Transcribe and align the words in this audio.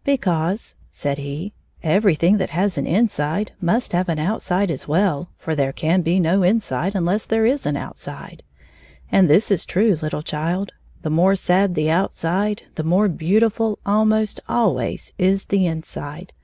"Because," 0.04 0.74
said 0.90 1.16
he, 1.16 1.54
"everything 1.82 2.36
that 2.36 2.50
has 2.50 2.76
an 2.76 2.86
inside 2.86 3.52
must 3.62 3.94
have 3.94 4.10
an 4.10 4.18
outside 4.18 4.70
as 4.70 4.86
well, 4.86 5.30
for 5.38 5.54
there 5.54 5.72
can 5.72 6.02
be 6.02 6.20
no 6.20 6.42
in 6.42 6.60
side 6.60 6.94
unless 6.94 7.24
there 7.24 7.46
is 7.46 7.64
an 7.64 7.78
outside. 7.78 8.42
And 9.10 9.26
this 9.26 9.50
is 9.50 9.64
true, 9.64 9.92
httle 9.94 10.22
child: 10.22 10.72
the 11.00 11.08
more 11.08 11.34
sad 11.34 11.74
the 11.74 11.88
outside, 11.90 12.64
the 12.74 12.84
more 12.84 13.08
beautiftQ 13.08 13.76
almost 13.86 14.38
always 14.46 15.14
is 15.16 15.44
the 15.44 15.64
inside. 15.64 16.34